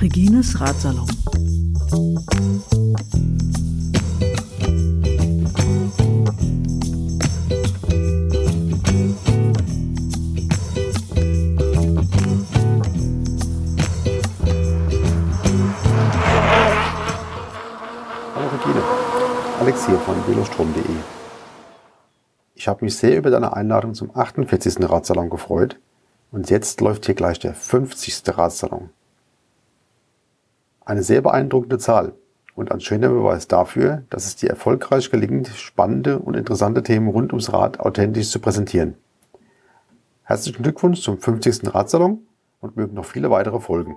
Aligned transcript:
Regines 0.00 0.60
Ratsalon. 0.60 1.06
hier 19.90 19.98
von 19.98 20.14
velostrom.de 20.26 21.19
ich 22.60 22.68
habe 22.68 22.84
mich 22.84 22.98
sehr 22.98 23.16
über 23.16 23.30
deine 23.30 23.56
Einladung 23.56 23.94
zum 23.94 24.14
48. 24.14 24.80
Radsalon 24.80 25.30
gefreut 25.30 25.80
und 26.30 26.50
jetzt 26.50 26.82
läuft 26.82 27.06
hier 27.06 27.14
gleich 27.14 27.38
der 27.38 27.54
50. 27.54 28.22
Radsalon. 28.36 28.90
Eine 30.84 31.02
sehr 31.02 31.22
beeindruckende 31.22 31.78
Zahl 31.78 32.12
und 32.54 32.70
ein 32.70 32.82
schöner 32.82 33.08
Beweis 33.08 33.48
dafür, 33.48 34.02
dass 34.10 34.26
es 34.26 34.36
dir 34.36 34.50
erfolgreich 34.50 35.10
gelingt, 35.10 35.48
spannende 35.48 36.18
und 36.18 36.36
interessante 36.36 36.82
Themen 36.82 37.08
rund 37.08 37.32
ums 37.32 37.50
Rad 37.50 37.80
authentisch 37.80 38.28
zu 38.28 38.40
präsentieren. 38.40 38.92
Herzlichen 40.24 40.62
Glückwunsch 40.62 41.00
zum 41.00 41.18
50. 41.18 41.74
Radsalon 41.74 42.26
und 42.60 42.76
mögen 42.76 42.92
noch 42.92 43.06
viele 43.06 43.30
weitere 43.30 43.58
folgen. 43.58 43.96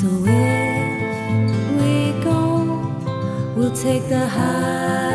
So 0.00 0.08
if 0.08 1.70
we 1.78 2.24
go, 2.24 2.64
we'll 3.54 3.70
take 3.70 4.08
the 4.08 4.26
highs 4.26 5.13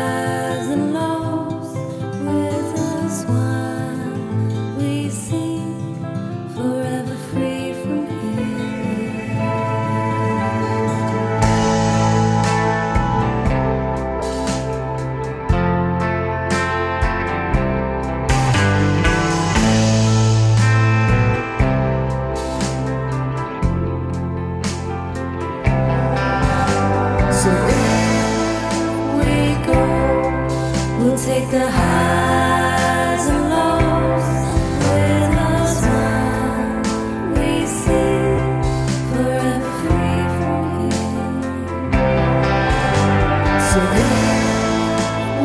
So 43.70 43.78
we 43.94 44.04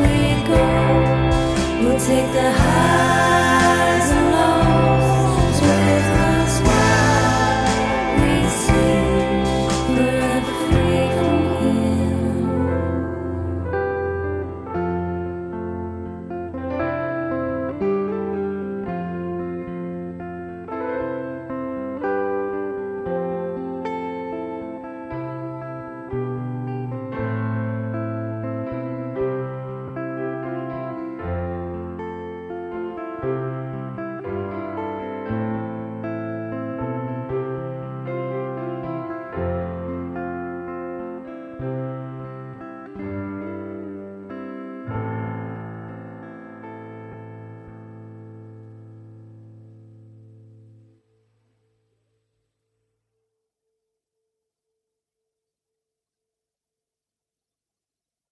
we 0.02 0.14
go, 0.48 0.62
we'll 1.82 2.00
take 2.00 2.30
the 2.34 2.52
highs. 2.52 3.35